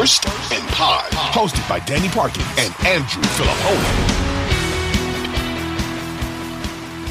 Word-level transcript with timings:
First 0.00 0.26
and 0.52 0.68
Pod, 0.70 1.08
hosted 1.12 1.66
by 1.68 1.78
Danny 1.78 2.08
Parkins 2.08 2.44
and 2.58 2.74
Andrew 2.84 3.22
Fillipponi. 3.22 3.94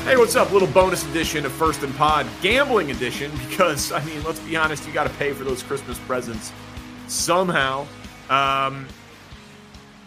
Hey, 0.04 0.18
what's 0.18 0.36
up? 0.36 0.52
Little 0.52 0.68
bonus 0.68 1.10
edition 1.10 1.46
of 1.46 1.54
First 1.54 1.84
and 1.84 1.96
Pod, 1.96 2.28
gambling 2.42 2.92
edition, 2.92 3.32
because, 3.48 3.94
I 3.94 4.04
mean, 4.04 4.22
let's 4.26 4.42
be 4.42 4.58
honest, 4.58 4.86
you 4.86 4.92
got 4.92 5.06
to 5.06 5.14
pay 5.14 5.32
for 5.32 5.46
those 5.46 5.64
Christmas 5.64 5.98
presents 6.00 6.52
somehow. 7.08 7.88
Um, 8.30 8.86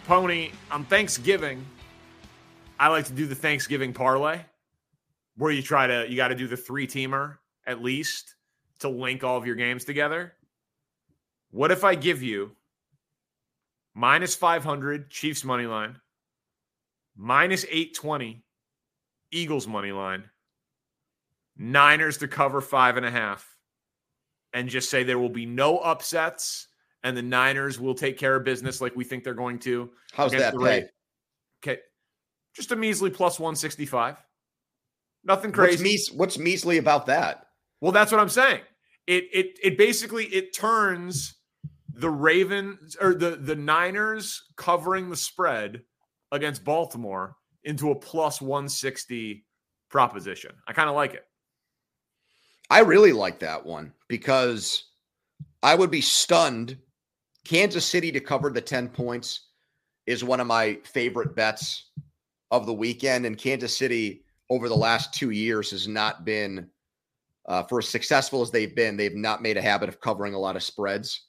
Pony, 0.05 0.51
on 0.69 0.85
Thanksgiving, 0.85 1.65
I 2.79 2.89
like 2.89 3.05
to 3.05 3.13
do 3.13 3.25
the 3.25 3.33
Thanksgiving 3.33 3.91
parlay 3.91 4.41
where 5.35 5.51
you 5.51 5.63
try 5.63 5.87
to, 5.87 6.05
you 6.07 6.15
got 6.15 6.27
to 6.27 6.35
do 6.35 6.45
the 6.45 6.57
three 6.57 6.85
teamer 6.85 7.37
at 7.65 7.81
least 7.81 8.35
to 8.81 8.87
link 8.87 9.23
all 9.23 9.35
of 9.35 9.47
your 9.47 9.55
games 9.55 9.83
together. 9.83 10.33
What 11.49 11.71
if 11.71 11.83
I 11.83 11.95
give 11.95 12.21
you 12.21 12.51
minus 13.97 14.35
500 14.35 15.09
Chiefs 15.09 15.43
money 15.43 15.65
line, 15.65 15.99
minus 17.15 17.65
820 17.65 18.43
Eagles 19.31 19.67
money 19.67 19.91
line, 19.91 20.23
Niners 21.57 22.19
to 22.19 22.27
cover 22.27 22.61
five 22.61 22.95
and 22.95 23.05
a 23.05 23.11
half, 23.11 23.57
and 24.53 24.69
just 24.69 24.89
say 24.91 25.03
there 25.03 25.17
will 25.19 25.29
be 25.29 25.47
no 25.47 25.79
upsets 25.79 26.67
and 27.03 27.17
the 27.17 27.23
Niners 27.23 27.79
will 27.79 27.95
take 27.95 28.17
care 28.17 28.35
of 28.35 28.43
business 28.43 28.79
like 28.81 28.95
we 28.95 29.03
think 29.03 29.23
they're 29.23 29.33
going 29.33 29.59
to. 29.59 29.89
How's 30.13 30.31
that 30.31 30.53
pay? 30.53 30.81
Ra- 30.81 30.87
Okay. 31.63 31.81
Just 32.55 32.71
a 32.71 32.75
measly 32.75 33.09
plus 33.09 33.39
165. 33.39 34.23
Nothing 35.23 35.51
crazy. 35.51 35.71
What's, 35.71 35.81
meas- 35.83 36.11
what's 36.11 36.37
measly 36.37 36.77
about 36.77 37.07
that? 37.07 37.47
Well, 37.81 37.91
that's 37.91 38.11
what 38.11 38.21
I'm 38.21 38.29
saying. 38.29 38.61
It 39.07 39.25
it 39.33 39.59
it 39.63 39.77
basically 39.77 40.25
it 40.25 40.53
turns 40.55 41.36
the 41.97 42.09
Ravens 42.09 42.95
or 42.99 43.13
the 43.13 43.31
the 43.31 43.55
Niners 43.55 44.43
covering 44.55 45.09
the 45.09 45.15
spread 45.15 45.81
against 46.31 46.63
Baltimore 46.63 47.35
into 47.63 47.91
a 47.91 47.95
plus 47.95 48.41
160 48.41 49.45
proposition. 49.89 50.51
I 50.67 50.73
kind 50.73 50.89
of 50.89 50.95
like 50.95 51.13
it. 51.13 51.25
I 52.69 52.79
really 52.79 53.13
like 53.13 53.39
that 53.39 53.65
one 53.65 53.93
because 54.07 54.83
I 55.63 55.75
would 55.75 55.91
be 55.91 56.01
stunned. 56.01 56.77
Kansas 57.45 57.85
City 57.85 58.11
to 58.11 58.19
cover 58.19 58.49
the 58.49 58.61
10 58.61 58.89
points 58.89 59.47
is 60.05 60.23
one 60.23 60.39
of 60.39 60.47
my 60.47 60.77
favorite 60.83 61.35
bets 61.35 61.91
of 62.51 62.65
the 62.65 62.73
weekend. 62.73 63.25
And 63.25 63.37
Kansas 63.37 63.75
City 63.75 64.23
over 64.49 64.69
the 64.69 64.75
last 64.75 65.13
two 65.13 65.31
years 65.31 65.71
has 65.71 65.87
not 65.87 66.25
been, 66.25 66.69
uh, 67.47 67.63
for 67.63 67.79
as 67.79 67.87
successful 67.87 68.41
as 68.41 68.51
they've 68.51 68.75
been, 68.75 68.97
they've 68.97 69.15
not 69.15 69.41
made 69.41 69.57
a 69.57 69.61
habit 69.61 69.89
of 69.89 70.01
covering 70.01 70.33
a 70.33 70.39
lot 70.39 70.55
of 70.55 70.63
spreads. 70.63 71.26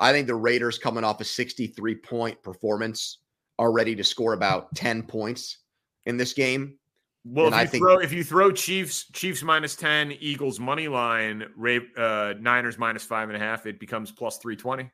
I 0.00 0.12
think 0.12 0.26
the 0.26 0.34
Raiders, 0.34 0.78
coming 0.78 1.04
off 1.04 1.20
a 1.20 1.24
63 1.24 1.94
point 1.96 2.42
performance, 2.42 3.18
are 3.58 3.70
ready 3.70 3.94
to 3.94 4.02
score 4.02 4.32
about 4.32 4.74
10 4.74 5.02
points 5.02 5.58
in 6.06 6.16
this 6.16 6.32
game. 6.32 6.78
Well, 7.24 7.46
And 7.46 7.54
if 7.54 7.58
I 7.58 7.62
you 7.64 7.68
think- 7.68 7.82
throw 7.84 7.98
if 7.98 8.12
you 8.12 8.24
throw 8.24 8.50
Chiefs 8.50 9.04
Chiefs 9.12 9.42
minus 9.42 9.76
10, 9.76 10.12
Eagles 10.12 10.58
money 10.58 10.88
line, 10.88 11.42
uh, 11.96 12.32
Niners 12.40 12.78
minus 12.78 13.04
five 13.04 13.28
and 13.28 13.36
a 13.36 13.38
half, 13.38 13.66
it 13.66 13.78
becomes 13.78 14.10
plus 14.10 14.38
320. 14.38 14.90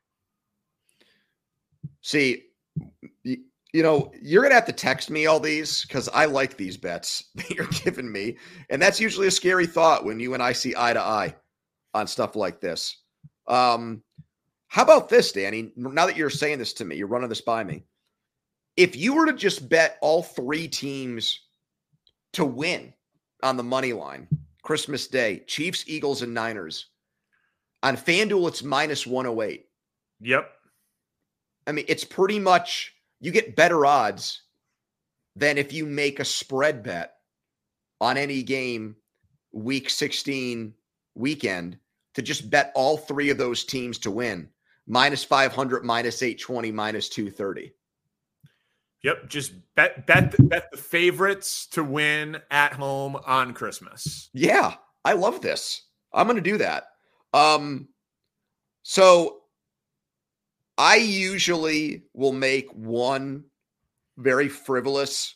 See, 2.02 2.42
y- 3.24 3.36
you 3.72 3.82
know, 3.82 4.10
you're 4.20 4.42
going 4.42 4.50
to 4.50 4.54
have 4.56 4.66
to 4.66 4.72
text 4.72 5.10
me 5.10 5.26
all 5.26 5.38
these 5.40 5.82
because 5.82 6.08
I 6.08 6.24
like 6.24 6.56
these 6.56 6.76
bets 6.76 7.30
that 7.36 7.50
you're 7.50 7.66
giving 7.66 8.10
me. 8.10 8.38
And 8.70 8.80
that's 8.80 9.00
usually 9.00 9.26
a 9.26 9.30
scary 9.30 9.66
thought 9.66 10.04
when 10.04 10.18
you 10.18 10.34
and 10.34 10.42
I 10.42 10.52
see 10.52 10.74
eye 10.76 10.94
to 10.94 11.00
eye 11.00 11.34
on 11.94 12.06
stuff 12.06 12.34
like 12.36 12.60
this. 12.60 13.02
Um, 13.46 14.02
how 14.76 14.82
about 14.82 15.08
this, 15.08 15.32
Danny? 15.32 15.72
Now 15.74 16.04
that 16.04 16.18
you're 16.18 16.28
saying 16.28 16.58
this 16.58 16.74
to 16.74 16.84
me, 16.84 16.96
you're 16.96 17.06
running 17.06 17.30
this 17.30 17.40
by 17.40 17.64
me. 17.64 17.84
If 18.76 18.94
you 18.94 19.14
were 19.14 19.24
to 19.24 19.32
just 19.32 19.70
bet 19.70 19.96
all 20.02 20.22
three 20.22 20.68
teams 20.68 21.40
to 22.34 22.44
win 22.44 22.92
on 23.42 23.56
the 23.56 23.62
money 23.62 23.94
line, 23.94 24.28
Christmas 24.62 25.08
Day, 25.08 25.44
Chiefs, 25.46 25.84
Eagles, 25.86 26.20
and 26.20 26.34
Niners, 26.34 26.90
on 27.82 27.96
FanDuel, 27.96 28.48
it's 28.48 28.62
minus 28.62 29.06
108. 29.06 29.64
Yep. 30.20 30.52
I 31.66 31.72
mean, 31.72 31.86
it's 31.88 32.04
pretty 32.04 32.38
much 32.38 32.92
you 33.18 33.30
get 33.30 33.56
better 33.56 33.86
odds 33.86 34.42
than 35.36 35.56
if 35.56 35.72
you 35.72 35.86
make 35.86 36.20
a 36.20 36.24
spread 36.26 36.82
bet 36.82 37.14
on 38.02 38.18
any 38.18 38.42
game 38.42 38.94
week 39.52 39.88
16 39.88 40.74
weekend 41.14 41.78
to 42.12 42.20
just 42.20 42.50
bet 42.50 42.72
all 42.74 42.98
three 42.98 43.30
of 43.30 43.38
those 43.38 43.64
teams 43.64 43.96
to 44.00 44.10
win 44.10 44.50
minus 44.86 45.24
500, 45.24 45.84
minus 45.84 46.22
820, 46.22 46.72
minus 46.72 47.08
230. 47.08 47.72
Yep. 49.02 49.28
Just 49.28 49.52
bet 49.74 50.06
bet 50.06 50.34
bet 50.48 50.70
the 50.70 50.76
favorites 50.76 51.66
to 51.72 51.84
win 51.84 52.38
at 52.50 52.72
home 52.72 53.16
on 53.26 53.54
Christmas. 53.54 54.30
Yeah, 54.32 54.74
I 55.04 55.12
love 55.12 55.40
this. 55.40 55.82
I'm 56.12 56.26
going 56.26 56.42
to 56.42 56.50
do 56.50 56.58
that. 56.58 56.88
Um, 57.32 57.88
so 58.82 59.42
I 60.78 60.96
usually 60.96 62.04
will 62.14 62.32
make 62.32 62.72
one 62.72 63.44
very 64.16 64.48
frivolous 64.48 65.34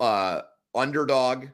uh, 0.00 0.42
underdog 0.74 1.46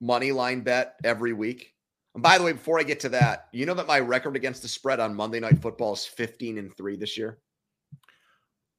money 0.00 0.32
line 0.32 0.60
bet 0.60 0.96
every 1.04 1.32
week. 1.32 1.72
And 2.16 2.22
by 2.22 2.38
the 2.38 2.44
way, 2.44 2.52
before 2.52 2.80
I 2.80 2.82
get 2.82 3.00
to 3.00 3.10
that, 3.10 3.48
you 3.52 3.66
know 3.66 3.74
that 3.74 3.86
my 3.86 4.00
record 4.00 4.36
against 4.36 4.62
the 4.62 4.68
spread 4.68 5.00
on 5.00 5.14
Monday 5.14 5.38
Night 5.38 5.60
Football 5.60 5.92
is 5.92 6.06
15 6.06 6.56
and 6.56 6.74
3 6.74 6.96
this 6.96 7.18
year. 7.18 7.40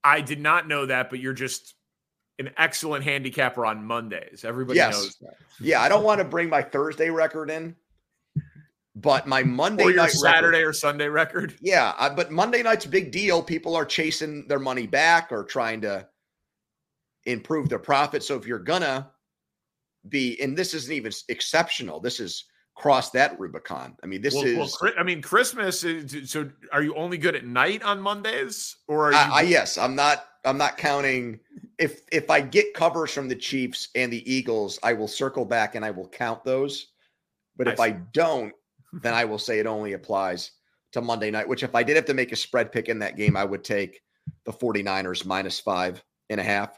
I 0.04 0.22
did 0.22 0.39
not 0.39 0.68
know 0.68 0.88
that, 0.88 1.12
but 1.12 1.19
you're 1.19 1.34
just 1.34 1.75
an 2.39 2.50
excellent 2.57 3.04
handicapper 3.04 3.63
on 3.63 3.86
Mondays. 3.86 4.44
Everybody 4.44 4.78
Yes. 4.78 4.94
knows 4.95 5.18
that. 5.22 5.36
Yeah, 5.60 5.81
I 5.81 5.88
don't 5.88 6.04
want 6.04 6.18
to 6.18 6.25
bring 6.25 6.50
my 6.50 6.63
Thursday 6.63 7.12
record 7.12 7.51
in, 7.51 7.75
but 8.95 9.28
my 9.28 9.44
Monday 9.44 9.84
Or 9.84 9.92
your 9.92 9.98
night 9.98 10.13
Saturday 10.13 10.57
record, 10.57 10.69
or 10.69 10.74
Sunday 10.74 11.07
record. 11.07 11.56
yeah, 11.62 11.94
I, 11.95 12.10
but 12.10 12.31
Monday 12.31 12.63
night's 12.63 12.86
a 12.86 12.89
big 12.89 13.12
deal. 13.12 13.44
People 13.44 13.75
are 13.75 13.86
chasing 13.86 14.48
their 14.48 14.60
money 14.60 14.88
back 14.88 15.31
or 15.31 15.44
trying 15.44 15.81
to 15.81 16.07
improve 17.25 17.69
their 17.69 17.78
profit. 17.78 18.24
So 18.24 18.36
if 18.36 18.48
you're 18.48 18.57
gonna 18.57 19.12
be, 20.10 20.42
and 20.42 20.57
this 20.57 20.74
isn't 20.74 20.92
even 20.94 21.12
exceptional, 21.30 22.00
this 22.00 22.19
is 22.19 22.45
cross 22.77 23.09
that 23.09 23.38
Rubicon. 23.39 23.97
I 24.03 24.06
mean, 24.06 24.21
this 24.21 24.35
well, 24.35 24.45
is 24.45 24.77
well, 24.81 24.94
I 24.97 25.03
mean, 25.03 25.21
Christmas. 25.21 25.83
Is, 25.83 26.31
so, 26.31 26.50
are 26.71 26.83
you 26.83 26.95
only 26.95 27.18
good 27.18 27.35
at 27.35 27.45
night 27.45 27.83
on 27.83 28.00
Mondays, 28.00 28.77
or 28.88 29.07
are 29.07 29.12
you? 29.12 29.18
I, 29.18 29.39
I 29.39 29.41
yes, 29.41 29.77
I'm 29.77 29.95
not. 29.95 30.25
I'm 30.45 30.57
not 30.57 30.77
counting. 30.77 31.39
If 31.79 32.01
if 32.12 32.29
I 32.29 32.39
get 32.39 32.74
covers 32.74 33.12
from 33.12 33.27
the 33.27 33.35
Chiefs 33.35 33.89
and 33.95 34.13
the 34.13 34.31
Eagles, 34.31 34.79
I 34.83 34.94
will 34.94 35.07
circle 35.07 35.44
back 35.44 35.75
and 35.75 35.83
I 35.83 35.91
will 35.91 36.07
count 36.07 36.44
those. 36.45 36.88
But 37.57 37.68
I 37.68 37.71
if 37.71 37.79
I, 37.79 37.89
don't, 37.91 38.53
then 39.01 39.13
I 39.13 39.25
will 39.25 39.39
say 39.39 39.59
it 39.59 39.65
only 39.65 39.94
applies 39.94 40.51
to 40.94 41.01
Monday 41.01 41.31
night. 41.31 41.50
Which 41.50 41.63
if 41.63 41.75
I 41.75 41.83
did 41.83 41.95
have 41.95 42.06
to 42.06 42.13
make 42.13 42.31
a 42.31 42.38
spread 42.38 42.71
pick 42.71 42.89
in 42.89 43.00
that 43.00 43.18
game, 43.18 43.35
I 43.35 43.44
would 43.44 43.63
take 43.63 44.01
the 44.45 44.53
49ers 44.53 45.25
minus 45.25 45.59
five 45.59 46.03
and 46.29 46.39
a 46.39 46.44
half. 46.44 46.77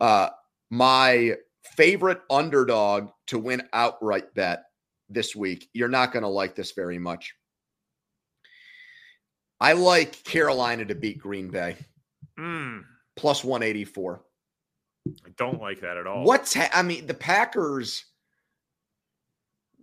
Uh, 0.00 0.30
my 0.70 1.34
favorite 1.76 2.20
underdog 2.30 3.10
to 3.26 3.38
win 3.38 3.62
outright 3.72 4.32
bet 4.34 4.64
this 5.10 5.36
week. 5.36 5.68
You're 5.72 5.88
not 5.88 6.12
going 6.12 6.22
to 6.22 6.28
like 6.28 6.54
this 6.54 6.72
very 6.72 6.98
much. 6.98 7.34
I 9.60 9.74
like 9.74 10.24
Carolina 10.24 10.86
to 10.86 10.94
beat 10.94 11.18
Green 11.18 11.50
Bay 11.50 11.76
Mm, 12.38 12.84
plus 13.16 13.44
184. 13.44 14.22
I 15.08 15.30
don't 15.36 15.60
like 15.60 15.80
that 15.80 15.98
at 15.98 16.06
all. 16.06 16.24
What's 16.24 16.54
ha- 16.54 16.70
I 16.72 16.82
mean, 16.82 17.06
the 17.06 17.14
Packers 17.14 18.04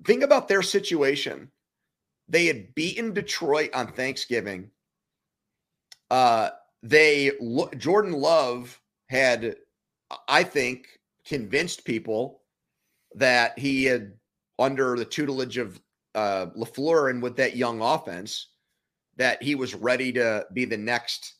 think 0.06 0.24
about 0.24 0.48
their 0.48 0.64
situation. 0.64 1.52
They 2.28 2.48
had 2.48 2.74
beaten 2.74 3.14
Detroit 3.14 3.72
on 3.74 3.92
Thanksgiving. 3.94 4.72
Uh 6.10 6.52
they 6.84 7.32
Jordan 7.78 8.14
Love 8.14 8.80
had 9.10 9.58
I 10.28 10.44
think 10.44 10.88
convinced 11.26 11.84
people 11.86 12.42
that 13.16 13.58
he 13.60 13.84
had 13.84 14.14
under 14.60 14.96
the 14.98 15.06
tutelage 15.06 15.58
of 15.58 15.80
uh 16.16 16.48
LaFleur 16.58 17.10
and 17.10 17.22
with 17.22 17.36
that 17.38 17.56
young 17.56 17.82
offense 17.82 18.48
that 19.18 19.42
he 19.42 19.56
was 19.56 19.76
ready 19.76 20.12
to 20.14 20.46
be 20.54 20.66
the 20.66 20.78
next 20.78 21.36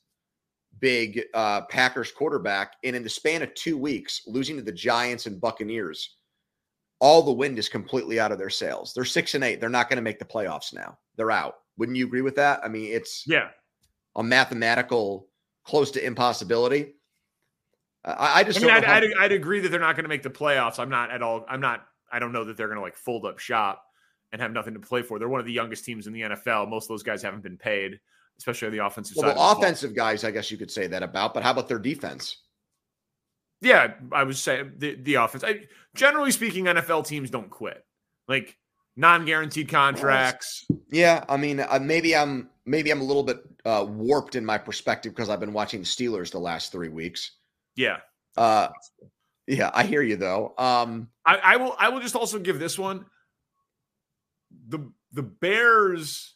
big 0.80 1.24
uh, 1.34 1.62
Packers 1.62 2.12
quarterback. 2.12 2.74
And 2.84 2.96
in 2.96 3.04
the 3.04 3.10
span 3.10 3.42
of 3.42 3.54
two 3.54 3.78
weeks, 3.78 4.22
losing 4.28 4.56
to 4.58 4.62
the 4.62 4.72
Giants 4.72 5.26
and 5.26 5.40
Buccaneers, 5.40 6.16
all 7.00 7.22
the 7.22 7.32
wind 7.32 7.60
is 7.60 7.70
completely 7.70 8.20
out 8.20 8.32
of 8.32 8.40
their 8.40 8.50
sails. 8.50 8.94
They're 8.94 9.06
six 9.06 9.36
and 9.36 9.44
eight. 9.44 9.62
They're 9.62 9.70
not 9.70 9.90
going 9.90 9.98
to 9.98 10.04
make 10.04 10.20
the 10.20 10.26
playoffs 10.26 10.74
now. 10.74 10.98
They're 11.16 11.32
out. 11.32 11.56
Wouldn't 11.78 11.98
you 11.98 12.06
agree 12.08 12.22
with 12.22 12.36
that? 12.36 12.60
I 12.64 12.68
mean, 12.68 12.92
it's 12.92 13.24
Yeah, 13.28 13.50
a 14.16 14.24
mathematical 14.24 15.28
close 15.64 15.92
to 15.92 16.04
impossibility. 16.04 16.96
I, 18.04 18.40
I 18.40 18.44
just 18.44 18.60
I 18.60 18.62
mean, 18.62 18.72
I'd, 18.72 18.86
I'd, 18.86 19.04
I'd 19.20 19.32
agree 19.32 19.60
that 19.60 19.70
they're 19.70 19.80
not 19.80 19.96
going 19.96 20.06
to 20.06 20.10
make 20.10 20.24
the 20.24 20.30
playoffs. 20.30 20.80
I'm 20.80 20.90
not 20.90 21.12
at 21.12 21.22
all. 21.22 21.46
I'm 21.48 21.62
not. 21.62 21.86
I 22.12 22.20
don't 22.20 22.32
know 22.32 22.44
that 22.46 22.58
they're 22.58 22.68
going 22.68 22.78
to 22.78 22.84
like 22.84 22.96
fold 22.96 23.26
up 23.26 23.40
shop 23.40 23.84
and 24.32 24.42
have 24.42 24.52
nothing 24.52 24.74
to 24.74 24.80
play 24.80 25.02
for. 25.02 25.20
They're 25.20 25.30
one 25.30 25.40
of 25.40 25.46
the 25.46 25.54
youngest 25.54 25.86
teams 25.86 26.08
in 26.08 26.14
the 26.14 26.22
NFL. 26.22 26.70
Most 26.70 26.86
of 26.86 26.90
those 26.90 27.04
guys 27.04 27.22
haven't 27.22 27.44
been 27.44 27.58
paid, 27.58 28.00
especially 28.38 28.68
on 28.68 28.72
the 28.74 28.86
offensive 28.86 29.18
well, 29.18 29.24
side. 29.24 29.28
the 29.28 29.32
of 29.32 29.36
the 29.36 29.54
ball. 29.56 29.64
offensive 29.64 29.96
guys, 29.96 30.24
I 30.24 30.32
guess 30.32 30.52
you 30.52 30.58
could 30.58 30.72
say 30.72 30.88
that 30.88 31.04
about. 31.04 31.34
But 31.34 31.44
how 31.44 31.52
about 31.52 31.68
their 31.68 31.80
defense? 31.80 32.38
Yeah, 33.62 33.94
I 34.12 34.24
was 34.24 34.40
saying 34.40 34.74
the, 34.78 34.96
the 34.96 35.16
offense. 35.16 35.44
I, 35.44 35.62
generally 35.96 36.32
speaking, 36.32 36.66
NFL 36.66 37.08
teams 37.08 37.30
don't 37.30 37.50
quit. 37.50 37.84
Like 38.28 38.58
non-guaranteed 38.96 39.70
contracts. 39.70 40.66
Yeah, 40.92 41.24
I 41.30 41.38
mean, 41.38 41.62
uh, 41.62 41.80
maybe 41.82 42.16
I'm 42.16 42.50
maybe 42.66 42.92
I'm 42.92 43.02
a 43.02 43.06
little 43.06 43.24
bit 43.24 43.40
uh, 43.66 43.86
warped 43.88 44.36
in 44.36 44.46
my 44.46 44.58
perspective 44.58 45.16
because 45.16 45.30
I've 45.30 45.40
been 45.40 45.54
watching 45.54 45.80
the 45.80 45.86
Steelers 45.86 46.32
the 46.32 46.40
last 46.40 46.72
three 46.72 46.90
weeks. 46.90 47.32
Yeah, 47.76 47.98
Uh, 48.36 48.70
yeah, 49.48 49.72
I 49.74 49.84
hear 49.86 50.02
you 50.02 50.16
though. 50.18 50.54
Um, 50.58 51.10
I, 51.26 51.38
I 51.38 51.56
will. 51.58 51.76
I 51.80 51.90
will 51.90 52.00
just 52.02 52.16
also 52.16 52.38
give 52.40 52.60
this 52.60 52.78
one. 52.78 53.06
The 54.68 54.92
the 55.12 55.24
Bears 55.24 56.36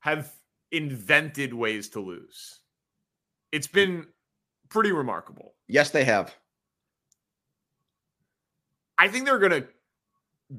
have 0.00 0.30
invented 0.72 1.54
ways 1.54 1.90
to 1.90 2.00
lose. 2.00 2.60
It's 3.52 3.66
been 3.66 4.06
pretty 4.68 4.92
remarkable. 4.92 5.54
yes, 5.68 5.90
they 5.90 6.04
have. 6.04 6.34
I 8.98 9.08
think 9.08 9.24
they're 9.26 9.38
going 9.38 9.62
to 9.62 9.68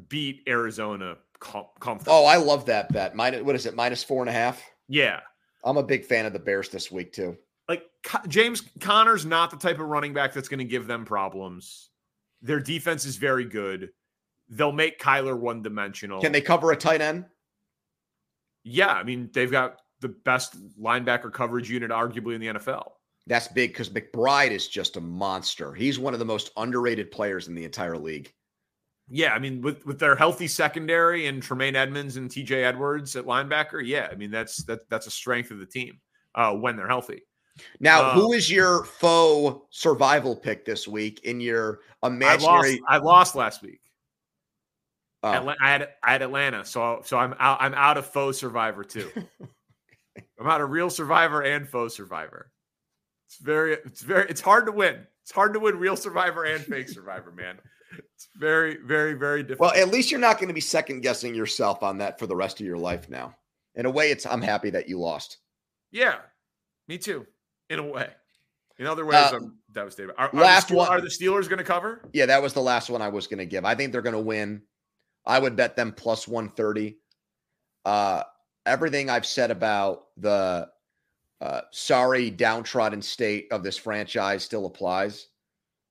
beat 0.10 0.42
Arizona 0.48 1.18
com- 1.40 1.66
comfortably. 1.80 2.14
Oh, 2.14 2.26
I 2.26 2.38
love 2.38 2.66
that 2.66 2.92
bet. 2.92 3.16
Minus 3.16 3.44
what 3.44 3.56
is 3.56 3.66
it? 3.66 3.76
Minus 3.76 4.04
four 4.04 4.22
and 4.22 4.30
a 4.30 4.34
half. 4.34 4.62
yeah. 4.88 5.20
I'm 5.64 5.78
a 5.78 5.84
big 5.84 6.06
fan 6.06 6.26
of 6.26 6.34
the 6.34 6.40
Bears 6.40 6.70
this 6.70 6.92
week 6.92 7.14
too. 7.14 7.38
Like 7.70 7.84
James 8.28 8.64
Conner's 8.80 9.26
not 9.26 9.52
the 9.52 9.58
type 9.58 9.80
of 9.80 9.88
running 9.88 10.14
back 10.14 10.34
that's 10.34 10.48
going 10.48 10.60
to 10.60 10.66
give 10.66 10.88
them 10.88 11.06
problems. 11.06 11.90
Their 12.42 12.60
defense 12.60 13.06
is 13.06 13.18
very 13.18 13.46
good. 13.46 13.90
They'll 14.50 14.72
make 14.72 15.00
Kyler 15.00 15.38
one 15.38 15.62
dimensional. 15.62 16.22
Can 16.22 16.32
they 16.32 16.42
cover 16.42 16.72
a 16.72 16.76
tight 16.76 17.02
end? 17.02 17.26
Yeah, 18.64 18.94
I 18.94 19.04
mean 19.04 19.30
they've 19.34 19.52
got 19.52 19.82
the 20.02 20.10
best 20.10 20.56
linebacker 20.80 21.32
coverage 21.32 21.70
unit 21.70 21.92
arguably 21.92 22.36
in 22.36 22.42
the 22.42 22.48
NFL. 22.48 22.92
That's 23.28 23.48
big 23.48 23.72
because 23.72 23.90
McBride 23.90 24.52
is 24.52 24.68
just 24.68 24.98
a 24.98 25.02
monster. 25.02 25.74
He's 25.74 26.00
one 26.00 26.14
of 26.14 26.20
the 26.20 26.26
most 26.26 26.52
underrated 26.58 27.12
players 27.12 27.48
in 27.48 27.56
the 27.56 27.64
entire 27.64 27.98
league. 27.98 28.34
Yeah, 29.10 29.34
I 29.34 29.40
mean 29.40 29.62
with 29.62 29.86
with 29.86 30.00
their 30.00 30.16
healthy 30.16 30.48
secondary 30.48 31.28
and 31.28 31.42
Tremaine 31.42 31.76
Edmunds 31.76 32.18
and 32.18 32.30
TJ 32.30 32.64
Edwards 32.64 33.16
at 33.16 33.26
linebacker, 33.26 33.86
yeah, 33.86 34.08
I 34.12 34.16
mean 34.16 34.32
that's 34.32 34.64
that 34.66 34.90
that's 34.90 35.08
a 35.08 35.12
strength 35.12 35.52
of 35.52 35.60
the 35.60 35.66
team 35.66 36.00
uh, 36.36 36.54
when 36.54 36.76
they're 36.76 36.88
healthy. 36.88 37.22
Now, 37.80 38.02
Uh, 38.02 38.14
who 38.14 38.34
is 38.34 38.50
your 38.52 38.86
faux 38.86 39.66
survival 39.70 40.36
pick 40.36 40.66
this 40.66 40.88
week 40.88 41.22
in 41.24 41.40
your 41.42 41.82
I 42.02 42.08
lost. 42.08 42.16
imaginary? 42.16 42.82
I 42.88 42.98
lost 42.98 43.36
last 43.36 43.62
week. 43.62 43.82
Oh, 45.24 45.32
Atla- 45.32 45.58
I 45.62 45.70
had 45.72 45.90
I 46.02 46.12
had 46.14 46.22
Atlanta, 46.24 46.66
so 46.66 47.02
so 47.06 47.18
I'm 47.18 47.36
out. 47.40 47.62
I'm 47.62 47.74
out 47.76 47.98
of 47.98 48.06
faux 48.08 48.38
survivor 48.38 48.84
too. 48.84 49.12
I'm 50.40 50.48
out 50.48 50.62
of 50.62 50.72
real 50.72 50.90
survivor 50.90 51.42
and 51.44 51.68
faux 51.70 51.94
survivor. 51.96 52.52
It's 53.28 53.38
very 53.38 53.74
it's 53.74 54.02
very 54.02 54.28
it's 54.30 54.42
hard 54.42 54.66
to 54.66 54.72
win. 54.72 55.06
It's 55.22 55.32
hard 55.32 55.54
to 55.54 55.60
win 55.60 55.78
real 55.78 55.96
survivor 55.96 56.46
and 56.46 56.64
fake 56.66 56.90
survivor, 56.98 57.32
man. 57.32 57.60
It's 58.16 58.30
very 58.36 58.78
very 58.78 59.14
very 59.14 59.44
difficult. 59.44 59.74
well, 59.74 59.82
at 59.82 59.90
least 59.92 60.10
you're 60.10 60.20
not 60.20 60.38
going 60.38 60.48
to 60.48 60.54
be 60.56 60.62
second 60.62 61.02
guessing 61.02 61.36
yourself 61.36 61.84
on 61.84 62.00
that 62.00 62.18
for 62.18 62.26
the 62.26 62.36
rest 62.36 62.60
of 62.60 62.66
your 62.66 62.78
life 62.78 63.08
now. 63.10 63.36
In 63.76 63.86
a 63.86 63.92
way, 63.92 64.10
it's 64.10 64.26
I'm 64.26 64.42
happy 64.42 64.70
that 64.72 64.90
you 64.90 65.00
lost. 65.00 65.38
yeah, 65.92 66.18
me 66.88 66.98
too. 66.98 67.28
In 67.72 67.80
a 67.80 67.84
way, 67.84 68.10
in 68.80 68.86
other 68.86 69.06
ways, 69.06 69.16
Uh, 69.16 69.38
I'm 69.38 69.58
devastated. 69.72 70.14
Are, 70.18 70.30
are 70.34 70.42
last 70.42 70.68
the 70.68 70.76
one- 70.76 70.90
Are 70.90 71.00
the 71.00 71.08
Steelers 71.08 71.48
going 71.48 71.60
to 71.60 71.64
cover? 71.64 72.02
Yeah, 72.12 72.26
that 72.26 72.42
was 72.42 72.54
the 72.54 72.62
last 72.62 72.90
one 72.90 73.02
I 73.02 73.08
was 73.08 73.28
going 73.28 73.38
to 73.38 73.46
give. 73.46 73.64
I 73.64 73.76
think 73.76 73.94
they're 73.94 74.02
going 74.02 74.12
to 74.14 74.20
win. 74.20 74.62
I 75.26 75.40
would 75.40 75.56
bet 75.56 75.78
them 75.78 75.94
plus 75.94 76.28
130. 76.28 76.98
Uh, 77.86 78.24
everything 78.66 79.10
I've 79.10 79.26
said 79.26 79.52
about 79.52 80.08
the 80.18 80.70
uh, 81.40 81.62
sorry 81.72 82.30
downtrodden 82.30 83.02
state 83.02 83.48
of 83.52 83.64
this 83.64 83.78
franchise 83.78 84.44
still 84.44 84.66
applies. 84.66 85.28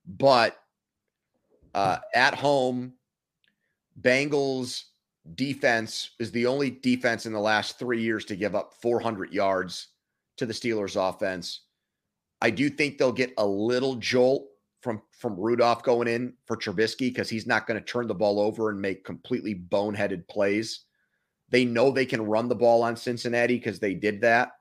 But 0.06 0.58
uh, 1.75 1.99
at 2.14 2.34
home, 2.34 2.92
Bengals 4.02 4.84
defense 5.34 6.10
is 6.18 6.30
the 6.30 6.44
only 6.46 6.70
defense 6.70 7.25
in 7.25 7.32
the 7.32 7.40
last 7.40 7.78
three 7.78 8.02
years 8.02 8.26
to 8.26 8.37
give 8.37 8.54
up 8.54 8.75
400 8.82 9.32
yards 9.32 9.88
to 10.37 10.46
the 10.46 10.52
Steelers 10.54 10.96
offense. 10.96 11.62
I 12.40 12.50
do 12.50 12.70
think 12.70 12.99
they'll 12.99 13.12
get 13.12 13.35
a 13.38 13.47
little 13.47 13.97
jolt 13.97 14.47
from 14.82 15.02
from 15.18 15.38
Rudolph 15.38 15.82
going 15.82 16.09
in 16.09 16.35
for 16.47 16.56
Trubisky 16.56 17.09
because 17.09 17.28
he's 17.28 17.47
not 17.47 17.66
going 17.66 17.78
to 17.78 17.85
turn 17.85 18.06
the 18.06 18.14
ball 18.14 18.40
over 18.40 18.70
and 18.70 18.80
make 18.80 19.04
completely 19.04 19.54
boneheaded 19.54 20.26
plays. 20.28 20.85
They 21.50 21.64
know 21.64 21.90
they 21.90 22.06
can 22.06 22.23
run 22.23 22.49
the 22.49 22.54
ball 22.54 22.82
on 22.82 22.97
Cincinnati 22.97 23.56
because 23.56 23.78
they 23.78 23.94
did 23.94 24.23
that. 24.23 24.52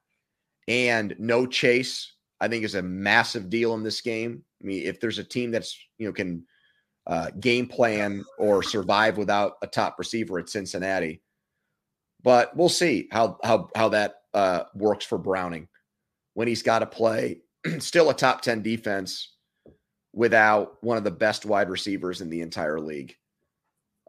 And 0.67 1.15
no 1.19 1.45
chase, 1.45 2.13
I 2.41 2.47
think, 2.47 2.63
is 2.63 2.75
a 2.75 2.81
massive 2.81 3.49
deal 3.49 3.73
in 3.75 3.83
this 3.83 4.01
game. 4.01 4.43
I 4.61 4.65
mean, 4.65 4.85
if 4.85 4.99
there's 4.99 5.19
a 5.19 5.23
team 5.23 5.51
that's 5.51 5.77
you 5.97 6.07
know 6.07 6.13
can 6.13 6.43
uh, 7.07 7.31
game 7.39 7.67
plan 7.67 8.23
or 8.37 8.61
survive 8.61 9.17
without 9.17 9.53
a 9.61 9.67
top 9.67 9.97
receiver 9.97 10.37
at 10.37 10.49
Cincinnati, 10.49 11.21
but 12.21 12.55
we'll 12.57 12.67
see 12.69 13.07
how 13.11 13.37
how 13.43 13.69
how 13.75 13.89
that 13.89 14.15
uh, 14.33 14.63
works 14.75 15.05
for 15.05 15.17
Browning 15.17 15.69
when 16.33 16.47
he's 16.47 16.61
got 16.61 16.79
to 16.79 16.85
play 16.85 17.41
still 17.79 18.09
a 18.09 18.13
top 18.13 18.41
10 18.41 18.61
defense 18.61 19.35
without 20.13 20.83
one 20.83 20.97
of 20.97 21.03
the 21.03 21.11
best 21.11 21.45
wide 21.45 21.69
receivers 21.69 22.21
in 22.21 22.29
the 22.29 22.41
entire 22.41 22.79
league. 22.79 23.15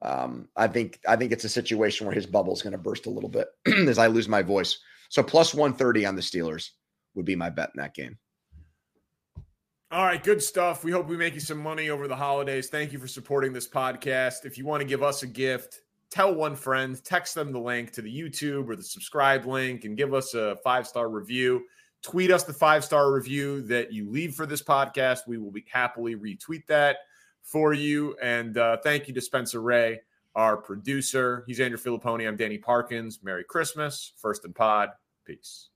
Um, 0.02 0.48
I 0.56 0.66
think 0.66 0.98
I 1.06 1.16
think 1.16 1.30
it's 1.30 1.44
a 1.44 1.48
situation 1.48 2.06
where 2.06 2.14
his 2.14 2.26
bubble 2.26 2.54
is 2.54 2.62
going 2.62 2.72
to 2.72 2.78
burst 2.78 3.06
a 3.06 3.10
little 3.10 3.28
bit 3.28 3.48
as 3.66 3.98
I 3.98 4.06
lose 4.06 4.28
my 4.28 4.42
voice. 4.42 4.78
So 5.10 5.22
plus 5.22 5.52
130 5.52 6.06
on 6.06 6.16
the 6.16 6.22
Steelers. 6.22 6.70
would 7.14 7.26
be 7.26 7.36
my 7.36 7.50
bet 7.50 7.70
in 7.74 7.82
that 7.82 7.94
game. 7.94 8.16
All 9.92 10.06
right, 10.06 10.22
good 10.22 10.40
stuff. 10.40 10.84
We 10.84 10.92
hope 10.92 11.08
we 11.08 11.16
make 11.16 11.34
you 11.34 11.40
some 11.40 11.58
money 11.58 11.90
over 11.90 12.06
the 12.06 12.14
holidays. 12.14 12.68
Thank 12.68 12.92
you 12.92 13.00
for 13.00 13.08
supporting 13.08 13.52
this 13.52 13.68
podcast. 13.68 14.44
If 14.44 14.56
you 14.56 14.64
want 14.64 14.82
to 14.82 14.86
give 14.86 15.02
us 15.02 15.24
a 15.24 15.26
gift, 15.26 15.80
tell 16.10 16.32
one 16.32 16.54
friend, 16.54 17.02
text 17.04 17.34
them 17.34 17.50
the 17.50 17.58
link 17.58 17.90
to 17.94 18.02
the 18.02 18.20
YouTube 18.22 18.68
or 18.68 18.76
the 18.76 18.84
subscribe 18.84 19.46
link, 19.46 19.84
and 19.84 19.96
give 19.96 20.14
us 20.14 20.34
a 20.34 20.56
five 20.62 20.86
star 20.86 21.08
review. 21.08 21.64
Tweet 22.02 22.30
us 22.30 22.44
the 22.44 22.52
five 22.52 22.84
star 22.84 23.12
review 23.12 23.62
that 23.62 23.92
you 23.92 24.10
leave 24.10 24.34
for 24.34 24.46
this 24.46 24.62
podcast. 24.62 25.20
We 25.26 25.38
will 25.38 25.50
be 25.50 25.64
happily 25.70 26.16
retweet 26.16 26.66
that 26.68 26.98
for 27.42 27.72
you. 27.72 28.16
And 28.22 28.56
uh, 28.56 28.78
thank 28.82 29.08
you 29.08 29.14
to 29.14 29.20
Spencer 29.20 29.60
Ray, 29.60 30.00
our 30.34 30.56
producer. 30.56 31.44
He's 31.46 31.60
Andrew 31.60 31.78
Fillipponi. 31.78 32.26
I'm 32.26 32.36
Danny 32.36 32.58
Parkins. 32.58 33.20
Merry 33.22 33.44
Christmas. 33.44 34.12
First 34.16 34.44
and 34.44 34.54
Pod. 34.54 34.90
Peace. 35.26 35.69